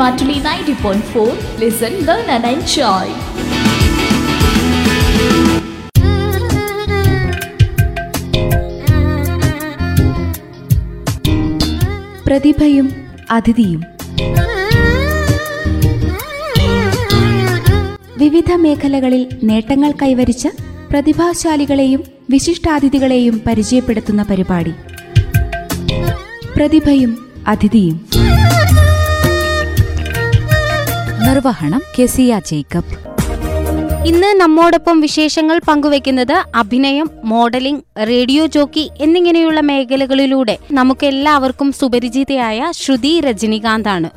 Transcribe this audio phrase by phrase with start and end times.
[0.00, 1.24] Matuli 90.4.
[1.58, 3.06] Listen, learn, and enjoy.
[12.26, 12.86] പ്രതിഭയും
[13.30, 13.80] അതിഥിയും
[18.18, 20.46] വിവിധ മേഖലകളിൽ നേട്ടങ്ങൾ കൈവരിച്ച
[20.90, 24.72] പ്രതിഭാശാലികളെയും വിശിഷ്ടാതിഥികളെയും പരിചയപ്പെടുത്തുന്ന പരിപാടി
[26.56, 27.12] പ്രതിഭയും
[27.48, 27.96] അതിഥിയും
[31.26, 32.94] നിർവഹണം കെസിയ ജേക്കബ്.
[34.06, 44.10] ഇന്ന് നമ്മോടൊപ്പം വിശേഷങ്ങൾ പങ്കുവെക്കുന്നത് അഭിനയം മോഡലിംഗ് റേഡിയോ ജോക്കി എന്നിങ്ങനെയുള്ള മേഖലകളിലൂടെ നമുക്ക് എല്ലാവർക്കും സുപരിചിതയായ ശ്രുതി രജനികാന്താണ്.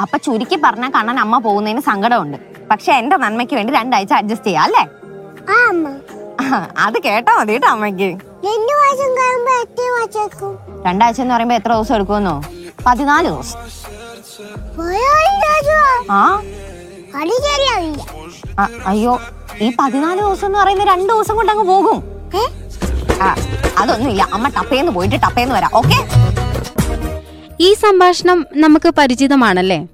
[0.00, 2.38] അപ്പൊ ചുരുക്കി പറഞ്ഞ കാണാൻ അമ്മ പോകുന്നതിന് സങ്കടമുണ്ട്.
[2.70, 4.84] പക്ഷെ എന്റെ നന്മയ്ക്ക് വേണ്ടി രണ്ടാഴ്ച അഡ്ജസ്റ്റ് ചെയ്യാം അല്ലേ?
[5.54, 5.88] ആ അമ്മ.
[6.78, 8.10] അത് കേട്ടാ മതി കേട്ടോ അമ്മയ്ക്ക്
[10.86, 12.42] രണ്ടാഴ്ച എന്ന് പറയുമ്പോ എത്ര ദിവസം എടുക്കുമെന്നോ?
[12.86, 13.58] പതിനാല് ദിവസം.
[16.10, 16.42] ആ?
[18.86, 19.20] അയ്യോ
[19.60, 22.04] ഈ പതിനാല് ദിവസം എന്ന് പറയുന്ന രണ്ടു ദിവസം കൊണ്ട് അങ്ങ് പോകും.
[23.22, 23.36] ആ
[23.78, 24.28] അതൊന്നുമില്ല.
[24.32, 25.70] അമ്മ ടപ്പേന്ന് പോയിട്ട് ടപ്പേന്ന് വരാം.
[25.74, 26.08] ഓക്കെ?
[27.60, 29.86] ഈ സംഭാഷണം നമുക്ക് പരിചിതമാണല്ലേ?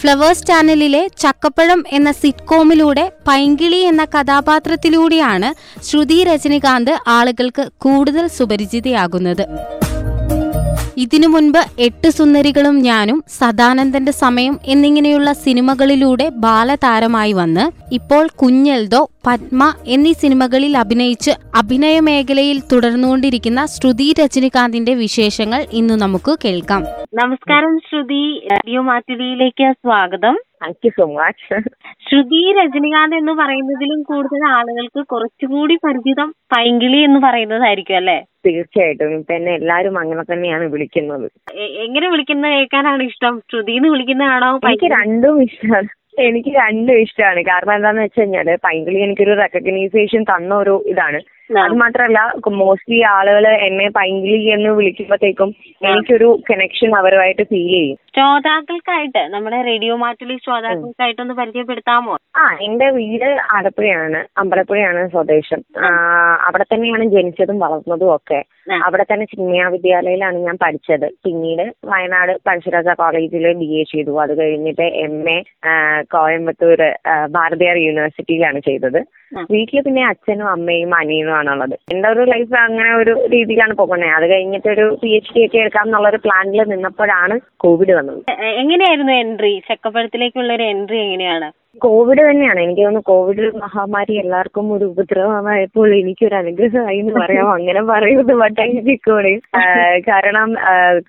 [0.00, 9.46] ഫ്ലവേഴ്സ് ചാനലിലെ ചക്കപ്പഴം എന്ന സിറ്റ്കോമിലൂടെ പൈങ്കിളി എന്ന കഥാപാത്രത്തിലൂടെയാണ് ശ്രുതി രജനികാന്ത് ആളുകൾക്ക് കൂടുതൽ സുപരിചിതയാകുന്നത്.
[10.98, 20.12] ഇതിനു മുൻപ് എട്ട് സുന്ദരികളും ഞാനും സദാനന്ദന്റെ സമയം എന്നിങ്ങനെയുള്ള സിനിമകളിലൂടെ ബാലതാരമായി വന്ന് ഇപ്പോൾ കുഞ്ഞെൽദോ പത്മ എന്നീ
[20.12, 26.82] സിനിമകളിൽ അഭിനയിച്ച് അഭിനയ മേഖലയിൽ തുടർന്നുകൊണ്ടിരിക്കുന്ന ശ്രുതി രജനികാന്തിന്റെ വിശേഷങ്ങൾ ഇന്ന് നമുക്ക് കേൾക്കാം.
[27.14, 30.36] നമസ്കാരം ശ്രുതി റേഡിയോ മാറ്റുലിയിലേക്ക് സ്വാഗതം.
[30.62, 31.58] Thank you so much
[32.06, 38.18] Shruti Rajinikanth എന്ന് പറയുന്നതിലും കൂടുതൽ ആളുകൾക്ക് കുറച്ചുകൂടി പരിചിതം പൈങ്കിളി എന്ന് പറയുന്നതായിരിക്കും അല്ലെ?
[38.46, 39.14] തീർച്ചയായിട്ടും.
[39.18, 41.30] ഇപ്പൊ എന്നെ എല്ലാരും അങ്ങനെ തന്നെയാണ് വിളിക്കുന്നത്.
[41.58, 43.40] എങ്ങനെ വിളിക്കുന്ന കേൾക്കാനാണ് ഇഷ്ടം?
[43.50, 45.88] ശ്രുതി എന്ന് വിളിക്കുന്നതാണോ എനിക്ക് രണ്ടും ഇഷ്ടമാണ്.
[46.18, 51.20] എനിക്ക് രണ്ടും ഇഷ്ടമാണ് കാരണം എന്താന്ന് വെച്ച് കഴിഞ്ഞാൽ പൈങ്കിളി എനിക്കൊരു റെക്കഗ്നൈസേഷൻ തന്ന ഒരു ഇതാണ്.
[51.50, 52.18] അത് മാത്രല്ല
[52.52, 57.96] മോസ്റ്റ്ലി ആളുകൾ എന്നെ പൈങ്കിളി എന്ന് വിളിക്കുമ്പോഴത്തേക്കും എനിക്കൊരു കണക്ഷൻ അവരുമായിട്ട് ഫീൽ ചെയ്യും.
[58.14, 62.16] ശ്രോതാക്കൾക്കായിട്ട് നമ്മുടെ റേഡിയോ മാറ്റുലി ശ്രോതാക്കൾക്കായിട്ട് ഒന്ന് പരിചയപ്പെടുത്താമോ?
[62.36, 65.60] ആ എന്റെ വീട് ആലപ്പുഴയാണ് അമ്പലപ്പുഴയാണ് സ്വദേശം.
[66.46, 68.44] അവിടെ തന്നെയാണ് ജനിച്ചതും വളർന്നതും ഒക്കെ.
[68.84, 71.08] അവിടെ തന്നെ ചിന്മയാ വിദ്യാലയയിലാണ് ഞാൻ പഠിച്ചത്.
[71.24, 74.20] പിന്നീട് വയനാട് പഴശ്ശിരാജ കോളേജിൽ ബി എ ചെയ്തു.
[74.20, 75.38] അത് കഴിഞ്ഞിട്ട് എം എ
[76.02, 76.80] കോയമ്പത്തൂർ
[77.30, 79.00] ഭാരതിയാർ യൂണിവേഴ്സിറ്റിയിലാണ് ചെയ്തത്.
[79.50, 84.14] വീട്ടിൽ പിന്നെ അച്ഛനും അമ്മയും അനിയനും ആണുള്ളത് എന്റെ ഒരു ലൈഫ് അങ്ങനെ ഒരു രീതിയിലാണ് പോകുന്നത്.
[84.18, 88.22] അത് കഴിഞ്ഞിട്ട് ഒരു പി എച്ച് ഡി ഒക്കെ എടുക്കാം എന്നുള്ള ഒരു പ്ലാനിൽ നിന്നപ്പോഴാണ് കോവിഡ് വന്നത്.
[88.62, 91.48] എങ്ങനെയായിരുന്നു എൻട്രി ചക്കപ്പഴത്തിലേക്കുള്ള ഒരു എൻട്രി എങ്ങനെയാണ്?
[91.82, 92.60] കോവിഡ് തന്നെയാണ്.
[92.60, 99.32] എനിക്ക് തോന്നുന്നു കോവിഡ് മഹാമാരി എല്ലാവർക്കും ഒരു ഉപദ്രവമായപ്പോൾ എനിക്കൊരു അനുഗ്രഹമായി എന്ന് പറയാം അങ്ങനെ പറയുന്നത് വട്ടായിരിക്കോടെ
[100.08, 100.50] കാരണം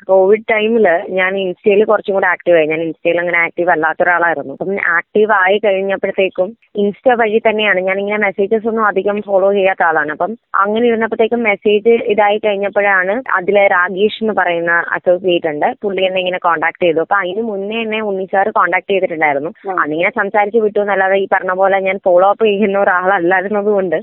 [0.08, 0.88] കോവിഡ് ടൈമിൽ
[1.20, 2.68] ഞാൻ ഇൻസ്റ്റയിൽ കുറച്ചും കൂടെ ആക്റ്റീവ് ആയി.
[2.68, 4.54] ഞാൻ ഇൻസ്റ്റയിൽ അങ്ങനെ ആക്റ്റീവ് അല്ലാത്ത ഒരാളായിരുന്നു.
[4.54, 10.12] അപ്പം ആക്റ്റീവ് ആയി കഴിഞ്ഞപ്പോഴത്തേക്കും ഇൻസ്റ്റ വഴി തന്നെയാണ് ഞാൻ ഇങ്ങനെ മെസ്സേജസ് ഒന്നും അധികം ഫോളോ ചെയ്യാത്ത ആളാണ്.
[10.12, 15.68] അപ്പം അങ്ങനെ ഇരുന്നപ്പോഴത്തേക്കും മെസ്സേജ് ഇതായി കഴിഞ്ഞപ്പോഴാണ് അതിലെ രാഗേഷ് എന്ന് പറയുന്ന അസോസിയേറ്റ് ഉണ്ട്.
[15.84, 17.00] പുള്ളി എന്നെ ഇങ്ങനെ കോൺടാക്ട് ചെയ്തു.
[17.00, 19.52] അപ്പൊ അതിന് മുന്നേ എന്നെ ഉണ്ണിസാർ കോൺടാക്ട് ചെയ്തിട്ടുണ്ടായിരുന്നു.
[19.80, 23.98] അന്നിങ്ങനെ സംസാരിച്ച് വിട്ടു എന്നല്ലാതെ ഈ പറഞ്ഞ പോലെ ഞാൻ ഫോളോ അപ്പ് ചെയ്യുന്ന ഒരാളല്ലായിരുന്നത് കൊണ്ട്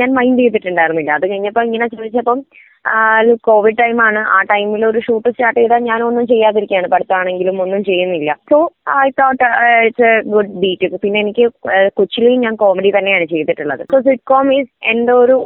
[0.00, 1.10] ഞാൻ മൈൻഡ് ചെയ്തിട്ടുണ്ടായിരുന്നില്ല.
[1.10, 2.40] അത് കഴിഞ്ഞപ്പോ ഇങ്ങനെ ചോദിച്ചപ്പം
[3.48, 6.88] കോവിഡ് ടൈമാണ് ആ ടൈമിൽ ഒരു ഷൂട്ട് സ്റ്റാർട്ട് ചെയ്താൽ ഞാൻ ഒന്നും ചെയ്യാതിരിക്കുകയാണ്.
[6.88, 8.30] പഠിത്തമാണെങ്കിലും ഒന്നും ചെയ്യുന്നില്ല.
[8.50, 8.58] So
[9.04, 9.44] I thought
[9.86, 11.46] it's a good beat പിന്നെ എനിക്ക്
[11.96, 13.82] കൊച്ചിയിൽ ഞാൻ കോമഡി തന്നെയാണ് ചെയ്തിട്ടുള്ളത്.
[13.92, 15.36] സോ സിറ്റ്കോം ഈസ് എന്റെ ഒരു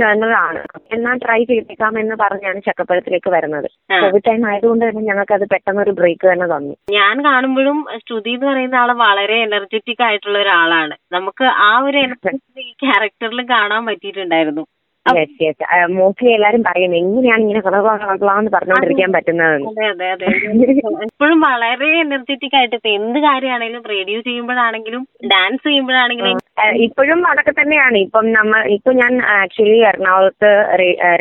[0.00, 0.62] ജേണൽ ആണ്.
[0.92, 3.68] എന്നാൽ ട്രൈ ചെയ്തേക്കാം എന്ന് പറഞ്ഞാണ് ചക്കപ്പഴത്തിലേക്ക് വരുന്നത്.
[4.02, 6.74] കോവിഡ് ടൈം ആയതുകൊണ്ട് തന്നെ ഞങ്ങൾക്ക് അത് പെട്ടെന്ന് ഒരു ബ്രേക്ക് തന്നെ തന്നു.
[6.98, 10.96] ഞാൻ കാണുമ്പോഴും ശ്രുതി എന്ന് പറയുന്ന ആൾ വളരെ എനർജറ്റിക് ആയിട്ടുള്ള ഒരാളാണ്.
[11.12, 14.64] നമുക്ക് ആ ഒരു എനർജി ഈ ക്യാരക്ടറിൽ കാണാൻ പറ്റിയിട്ടുണ്ടായിരുന്നു.
[15.06, 19.56] യെസ് യെസ് മോസ്റ്റ്ലി എല്ലാരും പറയും എങ്ങനെയാണ് ഇങ്ങനെ കളകളാന്ന് പറഞ്ഞുകൊണ്ടിരിക്കാൻ പറ്റുന്നത്
[21.06, 25.02] എപ്പോഴും വളരെ എനർജറ്റിക് ആയിട്ട് ഇപ്പൊ എന്ത് കാര്യമാണെങ്കിലും റേഡിയോ ചെയ്യുമ്പോഴാണെങ്കിലും
[25.32, 26.38] ഡാൻസ് ചെയ്യുമ്പോഴാണെങ്കിലും
[26.86, 27.96] ഇപ്പോഴും അതൊക്കെ തന്നെയാണ്.
[28.06, 30.50] ഇപ്പം നമ്മൾ ഇപ്പൊ ഞാൻ ആക്ച്വലി എറണാകുളത്ത്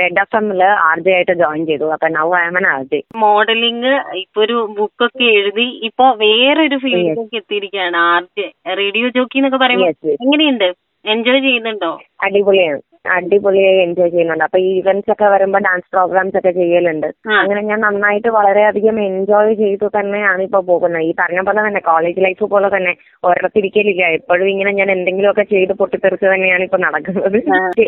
[0.02, 1.88] റെഡ് എഫ് എമ്മിൽ ആർ ജെ ആയിട്ട് ജോയിൻ ചെയ്തു.
[1.96, 3.94] അപ്പൊ now I am R J modelling
[4.24, 8.48] ഇപ്പൊ ഒരു ബുക്ക് ഒക്കെ എഴുതി ഇപ്പൊ വേറൊരു ഫീൽഡിലേക്ക് എത്തിയിരിക്കുകയാണ് ആർ ജെ
[8.82, 10.70] റേഡിയോ ജോക്കി എന്നൊക്കെ പറയുമ്പോൾ എങ്ങനെയുണ്ട്?
[11.06, 11.92] എൻജോയ് ചെയ്യുന്നുണ്ടോ?
[12.26, 12.82] അടിപൊളിയാണ്.
[13.16, 14.46] അടിപൊളിയായി എൻജോയ് ചെയ്യുന്നുണ്ട്.
[14.48, 17.08] അപ്പൊ ഈവന്റ്സ് ഒക്കെ വരുമ്പോ ഡാൻസ് പ്രോഗ്രാംസ് ഒക്കെ ചെയ്യലുണ്ട്.
[17.42, 21.06] അങ്ങനെ ഞാൻ നന്നായിട്ട് വളരെയധികം എൻജോയ് ചെയ്തു തന്നെയാണ് ഇപ്പൊ പോകുന്നത്.
[21.10, 22.94] ഈ പറഞ്ഞ പോലെ തന്നെ കോളേജ് ലൈഫ് പോലെ തന്നെ
[23.30, 27.38] ഒരിടത്തിരിക്കലില്ല എപ്പോഴും ഇങ്ങനെ ഞാൻ എന്തെങ്കിലും ഒക്കെ ചെയ്ത് പൊട്ടിത്തെറിച്ച് തന്നെയാണ് ഇപ്പൊ നടക്കുന്നത്.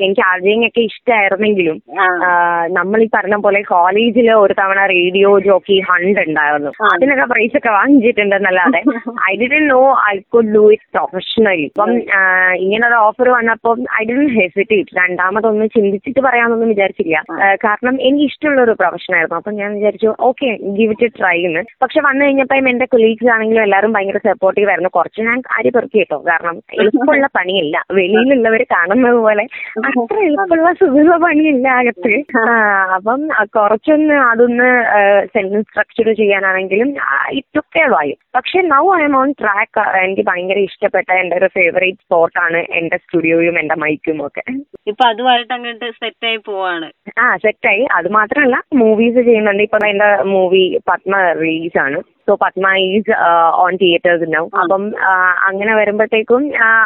[0.05, 1.77] എനിക്ക് ആദ്യം ഒക്കെ ഇഷ്ടമായിരുന്നെങ്കിലും.
[2.79, 6.71] നമ്മൾ ഈ പറഞ്ഞ പോലെ കോളേജിൽ ഒരു തവണ റേഡിയോ ജോക്കി ഹണ്ട് ഉണ്ടായിരുന്നു.
[6.93, 8.81] അതിനൊക്കെ പ്രൈസ് ഒക്കെ വാങ്ങിച്ചിട്ടുണ്ടെന്നല്ലാതെ
[9.31, 9.81] I D know
[10.11, 11.91] I could do it professionally ഇപ്പം
[12.63, 17.15] ഇങ്ങനെ ഒരു ഓഫർ വന്നപ്പോൾ ഐ ഡി ഹെസിറ്റേറ്റ് രണ്ടാമതൊന്ന് ചിന്തിച്ചിട്ട് പറയാമെന്നൊന്നും വിചാരിച്ചില്ല.
[17.65, 20.47] കാരണം എനിക്ക് ഇഷ്ടമുള്ള ഒരു പ്രൊഫഷൻ ആയിരുന്നു അപ്പൊ ഞാൻ വിചാരിച്ചു ഓക്കെ
[20.77, 21.61] ഗിവ് ഇറ്റ് ട്രൈ എന്ന്.
[21.83, 24.91] പക്ഷെ വന്നു കഴിഞ്ഞപ്പോൾ എന്റെ കൊളീഗ്സ് ആണെങ്കിലും എല്ലാവരും ഭയങ്കര സപ്പോർട്ടീവ് ആയിരുന്നു.
[24.97, 26.19] കുറച്ച് ഞാൻ അരി പെറുക്കി കേട്ടോ.
[26.31, 27.77] കാരണം എളുപ്പമുള്ള പണിയില്ല.
[27.99, 29.45] വെളിയിലുള്ളവർ കാണുന്നത് പോലെ
[29.89, 32.13] അത്ര എളുപ്പമുള്ള സുഖമുള്ള പണിയില്ല അകത്ത്.
[32.97, 33.21] അപ്പം
[33.57, 34.69] കുറച്ചൊന്ന് അതൊന്ന്
[35.35, 36.89] സെന്റൻസ് സ്ട്രക്ചർ ചെയ്യാനാണെങ്കിലും
[37.39, 38.15] ഇറ്റൊക്കെ വായു.
[38.37, 43.55] പക്ഷെ now I am on track എനിക്ക് ഭയങ്കര ഇഷ്ടപ്പെട്ട എന്റെ ഒരു ഫേവറേറ്റ് സ്പോട്ടാണ് എന്റെ സ്റ്റുഡിയോയും
[43.61, 44.43] എന്റെ മൈക്കും ഒക്കെ.
[44.91, 46.87] ഇപ്പൊ അതുമായിട്ട് അങ്ങോട്ട് സെറ്റ് ആയി പോവാണ്.
[47.19, 49.63] ആ സെറ്റായി അത് മാത്രമല്ല മൂവീസ് ചെയ്യുന്നുണ്ട്.
[49.63, 51.99] ഇപ്പൊ എന്റെ മൂവി പത്മ റിലീസ് ആണ്.
[52.31, 53.13] So Padma is
[53.63, 54.83] on theatres ഉണ്ടാവും അപ്പം
[55.49, 56.43] അങ്ങനെ വരുമ്പോഴത്തേക്കും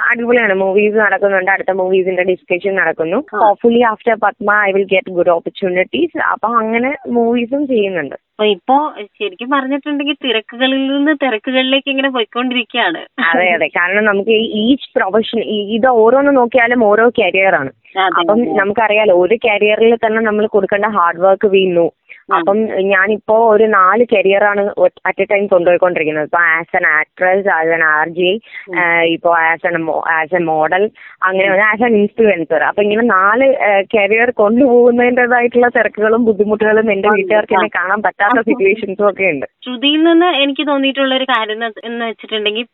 [0.10, 0.54] അടിപൊളിയാണ്.
[0.64, 1.52] മൂവീസ് നടക്കുന്നുണ്ട്.
[1.52, 3.20] അടുത്ത മൂവീസിന്റെ ഡിസ്കഷൻ നടക്കുന്നു.
[3.44, 8.16] Hopefully after Padma I will get good opportunities അപ്പൊ അങ്ങനെ മൂവീസും ചെയ്യുന്നുണ്ട്.
[8.36, 8.78] അപ്പൊ ഇപ്പോ
[9.20, 13.02] ശരിക്കും പറഞ്ഞിട്ടുണ്ടെങ്കിൽ തിരക്കുകളിൽ നിന്ന് തിരക്കുകളിലേക്ക് ഇങ്ങനെ പോയിക്കൊണ്ടിരിക്കുകയാണ്.
[13.32, 13.68] അതെ അതെ.
[13.78, 15.40] കാരണം നമുക്ക് ഈച്ച് പ്രൊഫഷൻ
[15.78, 18.14] ഇത് ഓരോന്ന് നോക്കിയാലും ഓരോ കരിയറാണ് ആണ്.
[18.20, 21.86] അപ്പം നമുക്കറിയാലോ ഒരു കരിയറിൽ തന്നെ നമ്മൾ കൊടുക്കേണ്ട ഹാർഡ് വർക്ക് വീണു.
[22.30, 24.62] അപ്പം ഞാനിപ്പോ ഒരു നാല് കരിയറാണ്
[25.06, 26.26] അറ്റ് എ ടൈം കൊണ്ടുപോയിക്കൊണ്ടിരിക്കുന്നത്.
[26.26, 28.32] ഇപ്പൊ as an actress as an R J
[29.14, 29.76] ഇപ്പൊ as an
[30.16, 30.84] as a model
[31.22, 33.48] അങ്ങനെ ആസ് എൻ ഇൻഫ്ലുവൻസർ അപ്പൊ ഇങ്ങനെ നാല്
[33.96, 39.48] കരിയർ കൊണ്ടുപോകുന്നതിന്റെതായിട്ടുള്ള തിരക്കുകളും ബുദ്ധിമുട്ടുകളും എന്റെ വീട്ടുകാർക്ക് എന്നെ കാണാൻ പറ്റാത്ത സിറ്റുവേഷൻസും ഒക്കെ ഉണ്ട്.
[39.66, 42.66] ശ്രുതിയിൽ നിന്ന് എനിക്ക് തോന്നിയിട്ടുള്ള ഒരു കാര്യം എന്ന് വെച്ചിട്ടുണ്ടെങ്കിൽ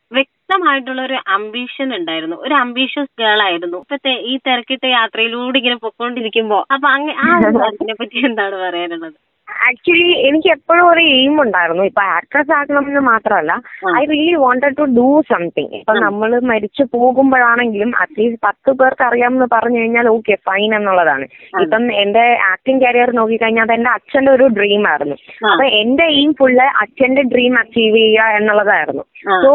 [0.52, 2.38] വ്യക്തമായിട്ടുള്ള ഒരു അംബീഷൻ ഉണ്ടായിരുന്നു.
[2.46, 3.80] ഒരു അംബീഷ്യസ് ഗേൾ ആയിരുന്നു.
[3.86, 9.20] ഇപ്പത്തെ ഈ തിരക്കിട്ട യാത്രയിലൂടെ ഇങ്ങനെ പൊക്കോണ്ടിരിക്കുമ്പോ അപ്പൊ അങ്ങ് ആ കാര്യത്തിനെ പറ്റി എന്താണ് പറയാനുള്ളത്?
[9.68, 11.84] ആക്ച്വലി എനിക്ക് എപ്പോഴും ഒരു എയിം ഉണ്ടായിരുന്നു.
[11.90, 13.54] ഇപ്പൊ ആക്ട്രസ് ആകണം എന്ന് മാത്രമല്ല
[14.00, 19.80] I really wanted to do something ഇപ്പൊ നമ്മൾ മരിച്ചു പോകുമ്പോഴാണെങ്കിലും അറ്റ്ലീസ്റ്റ് പത്ത് പേർക്ക് അറിയാമെന്ന് പറഞ്ഞു
[19.82, 21.26] കഴിഞ്ഞാൽ ഓക്കെ ഫൈൻ എന്നുള്ളതാണ്.
[21.64, 25.18] ഇപ്പം എന്റെ ആക്ടിംഗ് കരിയർ നോക്കിക്കഴിഞ്ഞാൽ അത് എന്റെ അച്ഛന്റെ ഒരു ഡ്രീം ആയിരുന്നു.
[25.52, 29.06] അപ്പൊ എന്റെ എയിം ഫുള്ള് അച്ഛന്റെ ഡ്രീം അച്ചീവ് ചെയ്യുക എന്നുള്ളതായിരുന്നു.
[29.44, 29.54] So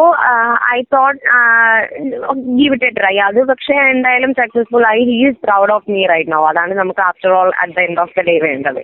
[0.73, 1.21] I thought
[2.59, 5.03] give it a try അത് പക്ഷെ എന്തായാലും സക്സസ്ഫുൾ ആയി.
[5.11, 8.15] He is proud of me right no അതാണ് നമുക്ക് after all at the end of
[8.19, 8.81] the day വേണ്ടത്.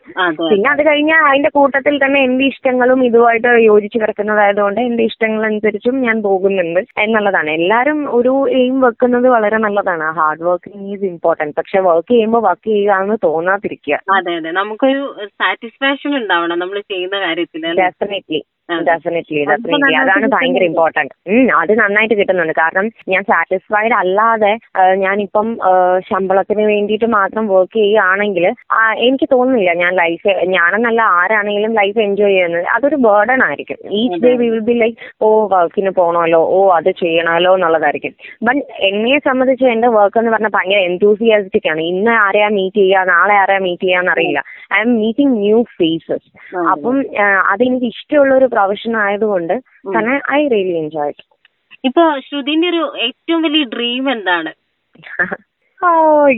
[0.50, 6.16] പിന്നെ അത് കഴിഞ്ഞാൽ അതിന്റെ കൂട്ടത്തിൽ തന്നെ എന്റെ ഇഷ്ടങ്ങളും ഇതുമായിട്ട് യോജിച്ച് കിടക്കുന്നതായതുകൊണ്ട് എന്റെ ഇഷ്ടങ്ങൾ അനുസരിച്ചും ഞാൻ
[6.28, 7.50] പോകുന്നുണ്ട് എന്നുള്ളതാണ്.
[7.60, 10.08] എല്ലാരും ഒരു എയിം വെക്കുന്നത് വളരെ നല്ലതാണ്.
[10.20, 13.98] ഹാർഡ് വർക്കിംഗ് ഈസ് ഇമ്പോർട്ടന്റ് പക്ഷെ വർക്ക് ചെയ്യുമ്പോൾ വർക്ക് ചെയ്യുക എന്ന് തോന്നാതിരിക്കുക.
[14.18, 14.50] അതെ അതെ.
[14.60, 15.02] നമുക്കൊരു
[15.42, 16.58] സാറ്റിസ്ഫാക്ഷൻ ഉണ്ടാവണം.
[16.58, 17.64] നമ്മൾ ചെയ്യുന്ന കാര്യത്തിൽ?
[17.82, 18.40] ഡെഫിനറ്റ്ലി.
[18.88, 20.64] ഡെഫിനറ്റ്ലി ഡെഫിനറ്റ്ലി അതാണ് ഭയങ്കര.
[20.70, 21.14] ഇമ്പോർട്ടന്റ്
[21.60, 22.54] അത് നന്നായിട്ട് കിട്ടുന്നുണ്ട്.
[22.60, 24.52] കാരണം ഞാൻ സാറ്റിസ്ഫൈഡ് അല്ലാതെ
[25.04, 25.48] ഞാനിപ്പം
[26.08, 28.46] ശമ്പളത്തിന് വേണ്ടിയിട്ട് മാത്രം വർക്ക് ചെയ്യുകയാണെങ്കിൽ
[29.06, 32.66] എനിക്ക് തോന്നുന്നില്ല ഞാൻ ലൈഫ് ഞാനെന്നല്ല ആരാണെങ്കിലും ലൈഫ് എൻജോയ് ചെയ്യുന്നത്.
[32.76, 33.78] അതൊരു ബേർഡൺ ആയിരിക്കും.
[34.00, 38.14] Each day we will be like oh വർക്കിന് പോകണമല്ലോ ഓ അത് ചെയ്യണമല്ലോ എന്നുള്ളതായിരിക്കും.
[38.48, 41.82] ബട്ട് എന്നെ സംബന്ധിച്ച് എന്റെ വർക്ക് എന്ന് പറഞ്ഞാൽ ഭയങ്കര enthusiastic ആണ്.
[41.92, 43.04] ഇന്ന് ആരെയാ മീറ്റ് ചെയ്യുക?
[43.14, 44.42] നാളെ ആരെയാ meet ചെയ്യാന്നറിയില്ല
[44.76, 46.28] I am meeting new faces
[46.72, 46.96] അപ്പം
[47.52, 49.54] അതെനിക്ക് ഇഷ്ടമുള്ള ഒരു പ്രൊഫഷൻ ആയതുകൊണ്ട്
[49.88, 51.14] തന്നെ ഐ റിയലി എൻജോയ്.
[51.84, 54.52] ഇപ്പൊ ശ്രുതിന്റെ ഒരു ഏറ്റവും വലിയ ഡ്രീം എന്താണ്?
[55.80, 55.88] ഓ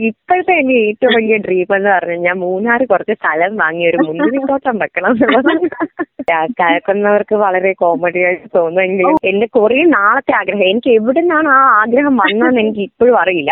[0.01, 5.11] ഇപ്പോഴത്തെ എന്റെ ഏറ്റവും വലിയ ഡ്രീം എന്ന് പറഞ്ഞാൽ ഞാൻ മൂന്നാറ് കുറച്ച് സ്ഥലം വാങ്ങി ഒരു മുന്തിരിത്തോട്ടം വെക്കണം
[5.15, 5.51] എന്നുള്ളത്.
[6.59, 12.61] കേൾക്കുന്നവർക്ക് വളരെ കോമഡി ആയിട്ട് തോന്നുമെങ്കിലും എന്റെ കുറെ നാളത്തെ ആഗ്രഹം എനിക്ക് എവിടെ നിന്നാണ് ആ ആഗ്രഹം വന്നതെന്ന്
[12.63, 13.51] എനിക്ക് ഇപ്പോഴും അറിയില്ല.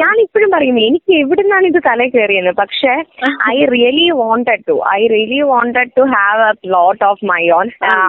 [0.00, 2.52] ഞാൻ ഇപ്പോഴും പറയും എനിക്ക് എവിടെ നിന്നാണ് ഇത് തല കയറിയെന്ന്.
[2.62, 2.92] പക്ഷെ
[3.52, 7.66] I really wanted to I really wanted to have a plot of my own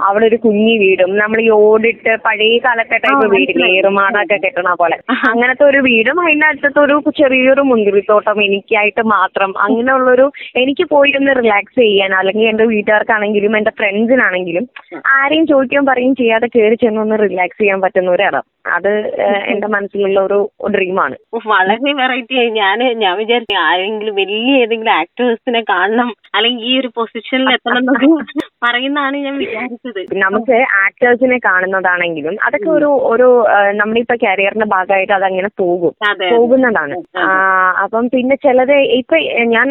[0.09, 4.97] അവിടെ ഒരു കുഞ്ഞി വീടും നമ്മൾ ഈ ഓടിട്ട് പഴയ കാലത്തെ ടൈപ്പ് വീടില്ലേ ഏറുമാടൊക്കെ കെട്ടണ പോലെ.
[5.31, 10.25] അങ്ങനത്തെ ഒരു വീടും അതിന്റെ അടുത്തത്തെ ഒരു ചെറിയൊരു മുന്തിരിത്തോട്ടം എനിക്കായിട്ട് മാത്രം അങ്ങനെയുള്ളൊരു
[10.61, 13.71] എനിക്ക് പോയി ഒന്ന് റിലാക്സ് ചെയ്യാൻ അല്ലെങ്കിൽ എന്റെ വീട്ടുകാർക്കാണെങ്കിലും എന്റെ
[14.03, 14.65] ഫ്രണ്ട്സിനാണെങ്കിലും
[15.15, 18.91] ആരെയും ചോദിക്കുകയും പറയുകയും ചെയ്യാതെ കയറി ചെന്നൊന്ന് റിലാക്സ് ചെയ്യാൻ പറ്റുന്ന ഒരിടം അത്
[19.47, 20.37] എന്റെ മനസ്സിലുള്ള ഒരു
[20.75, 21.15] ഡ്രീമാണ്
[21.47, 22.51] വളരെ വെറൈറ്റി ആയി.
[22.61, 26.09] ഞാൻ ഞാൻ വിചാരിച്ചു ആരെങ്കിലും വലിയ ഏതെങ്കിലും ആക്ടേഴ്സിനെ കാണണം.
[26.35, 27.85] അല്ലെങ്കിൽ ഈ ഒരു പൊസിഷനിൽ എത്തണം
[28.63, 29.99] പറയുന്നതാണ് ഞാൻ വിചാരിച്ചത്.
[30.23, 33.27] നമുക്ക് ആക്ടേഴ്സിനെ കാണുന്നതാണെങ്കിലും അതൊക്കെ ഒരു ഒരു
[33.81, 35.93] നമ്മളിപ്പോ കരിയറിന്റെ ഭാഗമായിട്ട് അതങ്ങനെ പോകും.
[36.33, 36.95] പോകുന്നതാണ്.
[37.83, 39.17] അപ്പം പിന്നെ ചിലരെ ഇപ്പൊ
[39.55, 39.67] ഞാൻ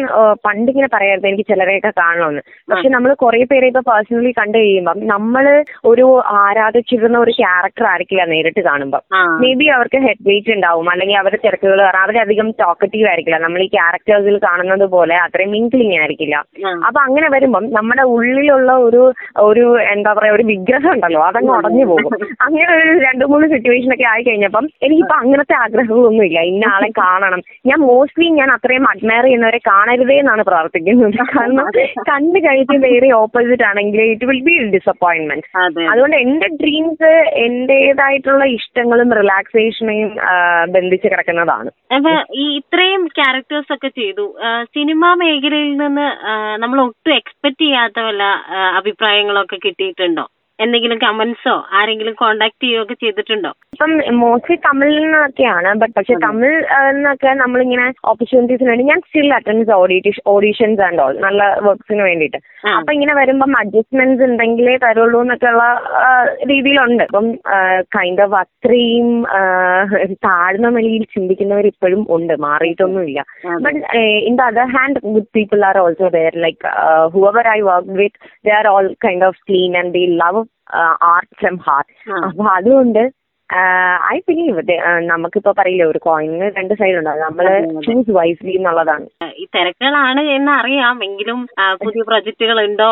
[0.47, 5.45] പണ്ടിങ്ങനെ പറയായിരുന്നു എനിക്ക് ചിലരെയൊക്കെ കാണണമെന്ന് പക്ഷെ നമ്മൾ കുറെ പേരെ ഇപ്പൊ പേഴ്സണലി കണ്ടു കഴിയുമ്പം നമ്മൾ
[5.91, 6.07] ഒരു
[6.43, 9.01] ആരാധിച്ചിരുന്ന ഒരു ക്യാരക്ടർ ആയിരിക്കില്ല നേരിട്ട് കാണുമ്പോൾ
[9.43, 13.39] മേ ബി അവർക്ക് ഹെഡ് വെയിറ്റ് ഉണ്ടാവും അല്ലെങ്കിൽ അവരുടെ തിരക്കുകൾ കാരണം അവരധികം ടോക്കറ്റീവ് ആയിരിക്കില്ല.
[13.45, 16.35] നമ്മൾ ഈ ക്യാരക്ടേഴ്സിൽ കാണുന്നത് പോലെ അത്രയും മിങ്കിളിങ് ആയിരിക്കില്ല.
[16.87, 19.01] അപ്പൊ അങ്ങനെ വരുമ്പം നമ്മുടെ ഉള്ളിലുള്ള ഒരു
[19.47, 22.13] ഒരു എന്താ പറയാ ഒരു വിഗ്രഹം ഉണ്ടല്ലോ അതങ്ങ് ഉടഞ്ഞു പോകും.
[22.45, 26.39] അങ്ങനെ ഒരു രണ്ടു മൂന്ന് സിറ്റുവേഷൻ ഒക്കെ ആയി കഴിഞ്ഞപ്പം എനിക്കിപ്പോ അങ്ങനത്തെ ആഗ്രഹങ്ങളൊന്നും ഇല്ല.
[26.51, 27.43] ഇന്ന ആളെ കാണണം.
[27.71, 31.17] ഞാൻ മോസ്റ്റ്ലി ഞാൻ അത്രയും അഡ്മയർ ചെയ്യുന്നവരെ കാണരുതേ എന്നാണ് പ്രാർത്ഥിക്കുന്നത്.
[31.33, 31.67] കാരണം
[32.11, 35.83] കണ്ടു കഴിഞ്ഞ വേറെ ഓപ്പോസിറ്റ് ആണെങ്കിൽ ഇറ്റ് വിൽ ബി ഡിസപ്പോയിന്റ്മെന്റ് അതെ.
[35.93, 37.11] അതുകൊണ്ട് എന്റെ ഡ്രീംസ്
[37.45, 40.11] എന്റേതായിട്ടുള്ള ഇഷ്ടങ്ങളും റിലാക്സേഷനെയും
[40.75, 41.69] ബന്ധിച്ച് കിടക്കുന്നതാണ്.
[42.43, 44.25] ഈ ഇത്രയും ക്യാരക്ടേഴ്സ് ഒക്കെ ചെയ്തു.
[44.75, 46.07] സിനിമാ മേഖലയിൽ നിന്ന്
[46.63, 48.23] നമ്മൾ ഒട്ടും എക്സ്പെക്ട് ചെയ്യാത്ത വല്ല
[48.71, 50.25] അഭിപ്രായങ്ങളൊക്കെ കിട്ടിയിട്ടുണ്ടോ?
[50.59, 53.51] എന്തെങ്കിലും കമന്റ്സോ ആരെങ്കിലും കോണ്ടാക്ട് ചെയ്യുകയൊക്കെ ചെയ്തിട്ടുണ്ടോ?
[53.73, 56.57] ഇപ്പം മോസ്റ്റ്ലി തമിഴിൽ നിന്നൊക്കെയാണ് ബട്ട് പക്ഷെ തമിഴ്.
[56.89, 59.77] എന്നൊക്കെ നമ്മളിങ്ങനെ ഓപ്പർച്യൂണിറ്റീസിന് വേണ്ടി ഞാൻ still attend
[60.33, 62.39] auditions and all നല്ല വർക്ക്സിന് വേണ്ടിയിട്ട്.
[62.77, 65.65] അപ്പൊ ഇങ്ങനെ വരുമ്പം അഡ്ജസ്റ്റ്മെന്റ്സ് ഉണ്ടെങ്കിലേ തരുള്ളൂ എന്നൊക്കെയുള്ള ഉള്ള
[66.51, 67.03] രീതിയിലുണ്ട്.
[67.03, 67.27] അപ്പം
[67.97, 69.09] കൈൻഡ് ഓഫ് അത്രയും
[70.27, 72.33] താഴ്ന്ന നിലയിൽ ചിന്തിക്കുന്നവർ ഇപ്പോഴും ഉണ്ട്.
[72.45, 73.19] മാറിയിട്ടൊന്നുമില്ല.
[73.65, 73.81] But
[74.29, 76.61] in the other hand good people are also there like
[77.17, 80.43] whoever I work with they are all kind of clean and the love
[81.13, 81.91] art from heart.
[82.27, 83.03] അപ്പൊ അതുകൊണ്ട്
[84.13, 84.61] ഐ ബിലീവ്
[85.05, 87.09] നമുക്കിപ്പോ പറയില്ലേ ഒരു കോയിന് രണ്ട് സൈഡ് ഉണ്ട്.
[87.09, 87.55] അതെ.
[87.85, 89.05] ചൂസ് വൈസ്ലി എന്നുള്ളതാണ്.
[89.37, 91.39] ഈ തിരക്കുകളാണ് എന്ന് അറിയാം എങ്കിലും
[91.83, 92.89] പുതിയ പ്രൊജക്ടുകൾ ഉണ്ടോ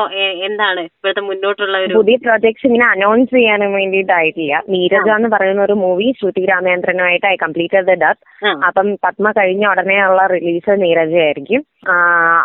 [0.48, 4.62] എന്താണ് ഇപ്പോഴത്തെ മുന്നോട്ടുള്ള ഒരു പുതിയ പ്രോജക്ട്സ് ഇങ്ങനെ അനൗൺസ് ചെയ്യാനും വേണ്ടിയിട്ടായിട്ടില്ല.
[4.70, 8.22] നീരജ എന്ന് പറയുന്ന ഒരു മൂവി ശ്രുതി രാമേന്ദ്രനുമായിട്ട് ഐ കംപ്ലീറ്റഡ് ദ ഡബ്
[8.66, 11.62] അപ്പം പത്മ കഴിഞ്ഞ ഉടനെയുള്ള ഉള്ള റിലീസ് നീരജയായിരിക്കും.
[11.62, 11.71] ആ,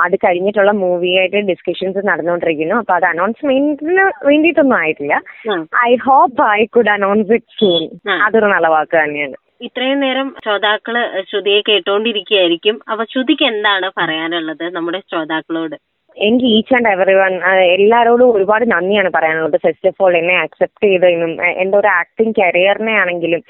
[0.04, 5.16] അത് കഴിഞ്ഞിട്ടുള്ള മൂവിയായിട്ട് ഡിസ്കഷൻസ് നടന്നുകൊണ്ടിരിക്കുന്നു അപ്പൊ അത് അനൗൺസ്മെന്റിന് വേണ്ടിയിട്ടൊന്നും ആയിട്ടില്ല.
[5.88, 7.82] I hope I could announce it soon
[8.26, 9.36] അതൊരു നല്ല വാക്ക് തന്നെയാണ്.
[9.62, 10.96] ഇത്രയും നേരം ശ്രോതാക്കൾ
[11.30, 12.80] ശ്രുതിയെ കേട്ടോണ്ടിരിക്കുകയായിരിക്കും.
[12.90, 15.76] അപ്പൊ ശ്രുതിക്ക് എന്താണ് പറയാനുള്ളത് നമ്മുടെ ശ്രോതാക്കളോട്?
[16.16, 17.32] എനിക്ക് ഈച്ച് ആൻഡ് എവറി വൺ
[17.74, 19.56] എല്ലാവരോടും ഒരുപാട് നന്ദിയാണ് പറയാനുള്ളത്.
[19.64, 21.32] ഫസ്റ്റ് ഓഫ് ഓൾ എന്നെ അക്സെപ്റ്റ് ചെയ്തതിനും
[21.62, 23.42] എന്റെ ഒരു ആക്ടിങ് കരിയറിനെ ആണെങ്കിലും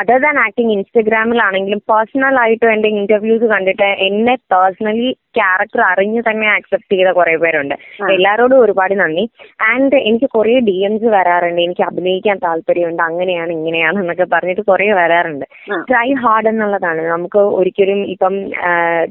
[0.00, 5.08] അതർ ദാൻ ആക്ടിങ് ഇൻസ്റ്റഗ്രാമിലാണെങ്കിലും പേഴ്സണൽ ആയിട്ടും എന്റെ ഇന്റർവ്യൂസ് കണ്ടിട്ട് എന്നെ പേഴ്സണലി
[5.38, 7.74] ക്യാരക്ടർ അറിഞ്ഞ് തന്നെ അക്സെപ്റ്റ് ചെയ്ത കുറെ പേരുണ്ട്.
[8.14, 9.24] എല്ലാവരോടും ഒരുപാട് നന്ദി.
[9.70, 11.60] ആൻഡ് എനിക്ക് കുറെ ഡി എംസ് വരാറുണ്ട്.
[11.66, 13.02] എനിക്ക് അഭിനയിക്കാൻ താല്പര്യമുണ്ട്.
[13.08, 15.46] അങ്ങനെയാണ് ഇങ്ങനെയാണ് എന്നൊക്കെ പറഞ്ഞിട്ട് കുറെ വരാറുണ്ട്.
[15.90, 17.02] ട്രൈ ഹാർഡ് എന്നുള്ളതാണ്.
[17.14, 18.36] നമുക്ക് ഒരിക്കലും ഇപ്പം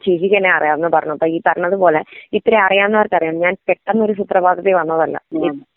[0.04, 1.16] ചേച്ചിക്ക് തന്നെ അറിയാമെന്ന് പറഞ്ഞു.
[1.18, 2.02] അപ്പൊ ഈ പറഞ്ഞതുപോലെ
[2.40, 3.42] ഇത്ര അറിയാവുന്നവർക്കറിയാം.
[3.46, 5.18] ഞാൻ പെട്ടെന്ന് ഒരു സുപ്രഭാതത്തിൽ വന്നതല്ല.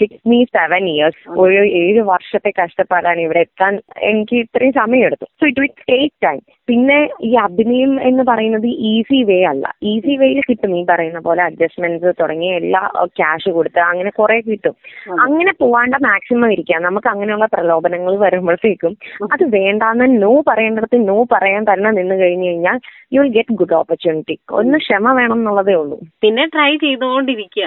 [0.00, 3.74] സിക്സ് മീ സെവൻ ഇയേഴ്സ് ഒരു ഏഴ് വർഷത്തെ കഷ്ടപ്പാടാണ് ഇവിടെ എത്താൻ.
[4.10, 5.26] എനിക്ക് ഇത്രയും സമയമെടുത്തു.
[5.40, 6.40] So it will take time
[6.70, 6.96] പിന്നെ
[7.28, 9.66] ഈ അഭിനയം എന്ന് പറയുന്നത് ഈസി വേ അല്ല.
[9.92, 12.82] ഈസി വേയിൽ കിട്ടും ഈ പറയുന്ന പോലെ അഡ്ജസ്റ്റ്മെന്റ്സ് തുടങ്ങിയ എല്ലാ
[13.18, 14.74] ക്യാഷ് കൊടുത്ത് അങ്ങനെ കുറെ കിട്ടും.
[15.20, 16.82] അങ്ങനെ പോവാണ്ട മാക്സിമം ഇരിക്കാം.
[16.82, 18.94] നമുക്ക് അങ്ങനെയുള്ള പ്രലോഭനങ്ങൾ വരുമ്പോഴത്തേക്കും
[19.32, 22.78] അത് വേണ്ടാന്ന് നോ പറയേണ്ടടത്ത് നോ പറയാൻ തന്നെ നിന്ന് കഴിഞ്ഞു കഴിഞ്ഞാൽ
[23.12, 25.96] you will get good opportunity ഒന്ന് ക്ഷമ വേണം എന്നുള്ളതേ ഉള്ളൂ.
[26.22, 27.66] പിന്നെ ട്രൈ ചെയ്തുകൊണ്ടിരിക്കുക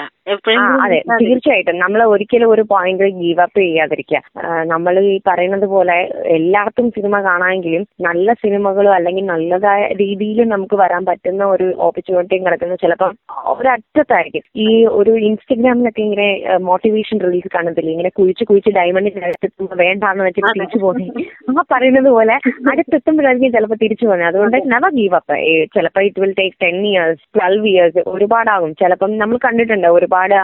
[0.84, 0.98] അതെ.
[1.22, 1.78] തീർച്ചയായിട്ടും.
[1.78, 4.20] നമ്മൾ ഒരിക്കലും ഒരു പോയിന്റ് ഗീവ് അപ്പ് ചെയ്യാതിരിക്കുക
[4.64, 5.96] നമ്മൾ ഈ പറയുന്നത് പോലെ
[6.36, 13.12] എല്ലായിടത്തും സിനിമ കാണാമെങ്കിലും നല്ല സിനിമകളോ അല്ലെങ്കിൽ നല്ലതായ രീതിയിൽ നമുക്ക് വരാൻ പറ്റുന്ന ഒരു ഓപ്പർച്യൂണിറ്റിയും കിടക്കുന്നത് ചിലപ്പം
[13.54, 14.44] ഒരറ്റത്തായിരിക്കും.
[14.66, 14.68] ഈ
[15.00, 16.28] ഒരു ഇൻസ്റ്റഗ്രാമിലൊക്കെ ഇങ്ങനെ
[16.70, 17.92] മോട്ടിവേഷൻ റിലീസ് കാണത്തില്ല?
[17.96, 22.36] ഇങ്ങനെ കുഴിച്ച് കുഴിച്ച് ഡയമണ്ടിന് അടുത്തെത്തുമ്പോൾ വേണ്ടാന്ന് വെച്ചിട്ട് തിരിച്ചു പോകുന്നത് ആ പറയുന്നത് പോലെ
[22.74, 25.38] അടുത്തെത്തുമ്പോഴായിരിക്കും ചിലപ്പോൾ തിരിച്ചു പോകുന്നത് അതുകൊണ്ട് നവ ഗീവ് അപ്പ്
[25.78, 28.72] ചിലപ്പോൾ it will take ten years twelve years ഒരുപാടാകും.
[28.84, 30.38] ചിലപ്പം നമ്മൾ കണ്ടിട്ടുണ്ട് ഒരുപാട്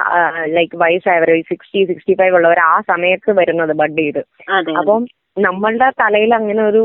[0.57, 4.21] ലൈക്ക് വയസ്സായവർ സിക്സ്റ്റി സിക്സ്റ്റി ഫൈവ് ഉള്ളവർ ആ സമയത്ത് വരുന്നത് ബഡ് ചെയ്ത്.
[4.81, 5.03] അപ്പം
[5.45, 6.79] നമ്മളുടെ തലയിൽ അങ്ങനെ ഒരു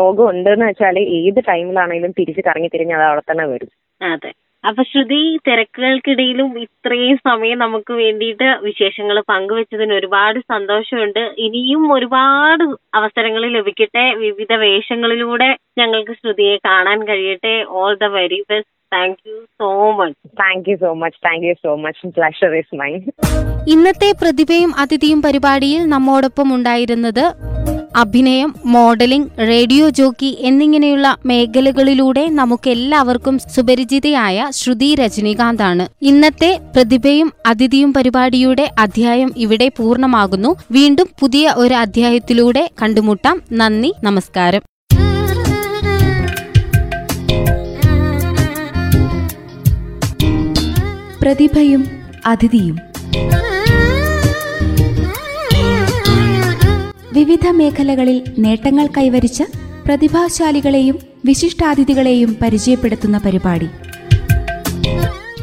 [0.00, 3.70] യോഗം ഉണ്ടെന്ന് വെച്ചാൽ ഏത് ടൈമിലാണെങ്കിലും തിരിച്ച് കറങ്ങി തിരിഞ്ഞ് അത് അവിടെ തന്നെ വരും.
[4.00, 4.30] അതെ.
[4.64, 11.22] അപ്പൊ ശ്രുതി തിരക്കുകൾക്കിടയിലും ഇത്രയും സമയം നമുക്ക് വേണ്ടിയിട്ട് വിശേഷങ്ങൾ പങ്കുവെച്ചതിന് ഒരുപാട് സന്തോഷമുണ്ട്.
[11.46, 12.64] ഇനിയും ഒരുപാട്
[12.94, 14.04] അവസരങ്ങൾ ലഭിക്കട്ടെ.
[14.24, 15.48] വിവിധ വേഷങ്ങളിലൂടെ
[15.80, 17.54] ഞങ്ങൾക്ക് ശ്രുതിയെ കാണാൻ കഴിയട്ടെ.
[17.80, 21.74] All the very best thank you so much thank you so much thank you so
[21.76, 22.98] much pleasure is mine
[23.68, 27.24] ഇന്നത്തെ പ്രതിഭയും അതിഥിയും പരിപാടിയിൽ നമ്മോടൊപ്പം ഉണ്ടായിരുന്നത്
[27.96, 35.86] അഭിനയം മോഡലിംഗ് റേഡിയോ ജോക്കി എന്നിങ്ങനെയുള്ള മേഖലകളിലൂടെ നമുക്കെല്ലാവർക്കും സുപരിചിതയായ ശ്രുതി രജനീകാന്താണ്.
[36.02, 40.56] ഇന്നത്തെ പ്രതിഭയും അതിഥിയും പരിപാടിയുടെ അധ്യായം ഇവിടെ പൂർണമാകുന്നു.
[40.72, 43.42] വീണ്ടും പുതിയ ഒരു അധ്യായത്തിലൂടെ കണ്ടുമുട്ടാം.
[43.52, 44.60] നന്ദി നമസ്കാരം.
[51.20, 51.82] പ്രതിഭയും
[52.26, 52.76] അതിഥിയും
[57.12, 59.40] വിവിധ മേഖലകളിൽ നേട്ടങ്ങൾ കൈവരിച്ച
[59.86, 63.68] പ്രതിഭാശാലികളെയും വിശിഷ്ടാതിഥികളെയും പരിചയപ്പെടുത്തുന്ന പരിപാടി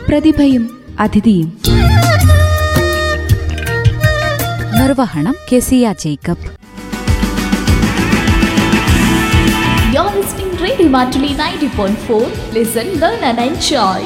[0.08, 0.64] പ്രതിഭയും
[1.00, 1.50] അതിഥിയും
[4.80, 6.46] നിർവഹണം Kezia Jacob
[9.92, 12.18] You're listening Radio Matuli 90.4.
[12.54, 14.00] Listen, learn and enjoy.